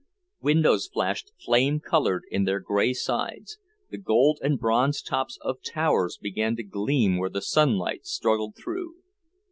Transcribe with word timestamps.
Windows 0.41 0.89
flashed 0.91 1.31
flame 1.45 1.79
coloured 1.79 2.23
in 2.31 2.43
their 2.45 2.59
grey 2.59 2.91
sides, 2.91 3.59
the 3.91 3.99
gold 3.99 4.39
and 4.41 4.57
bronze 4.59 4.99
tops 4.99 5.37
of 5.41 5.61
towers 5.61 6.17
began 6.19 6.55
to 6.55 6.63
gleam 6.63 7.19
where 7.19 7.29
the 7.29 7.39
sunlight 7.39 8.03
struggled 8.07 8.55
through. 8.55 8.95